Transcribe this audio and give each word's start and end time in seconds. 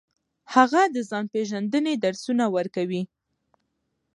هغه 0.53 0.81
د 0.95 0.97
ځان 1.09 1.25
پیژندنې 1.33 1.93
درسونه 2.03 2.45
ورکوي. 2.55 3.03